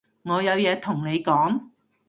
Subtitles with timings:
[0.23, 1.69] 我有嘢同你講